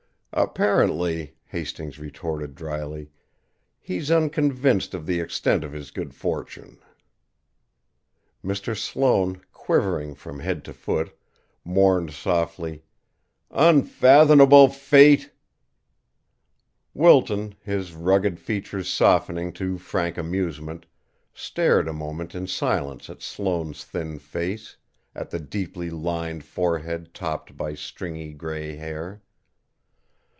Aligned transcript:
"Apparently," 0.33 1.35
Hastings 1.47 1.99
retorted 1.99 2.55
drily, 2.55 3.09
"he's 3.81 4.09
unconvinced 4.09 4.93
of 4.93 5.05
the 5.05 5.19
extent 5.19 5.65
of 5.65 5.73
his 5.73 5.91
good 5.91 6.15
fortune." 6.15 6.79
Mr. 8.41 8.73
Sloane, 8.73 9.41
quivering 9.51 10.15
from 10.15 10.39
head 10.39 10.63
to 10.63 10.73
foot, 10.73 11.13
mourned 11.65 12.13
softly: 12.13 12.81
"Unfathomable 13.49 14.69
fate!" 14.69 15.31
Wilton, 16.93 17.55
his 17.61 17.93
rugged 17.93 18.39
features 18.39 18.87
softening 18.87 19.51
to 19.51 19.77
frank 19.77 20.17
amusement, 20.17 20.85
stared 21.33 21.89
a 21.89 21.93
moment 21.93 22.33
in 22.33 22.47
silence 22.47 23.09
at 23.09 23.21
Sloane's 23.21 23.83
thin 23.83 24.17
face, 24.17 24.77
at 25.13 25.29
the 25.29 25.39
deeply 25.41 25.89
lined 25.89 26.45
forehead 26.45 27.13
topped 27.13 27.57
by 27.57 27.75
stringy 27.75 28.31
grey 28.31 28.77
hair. 28.77 29.21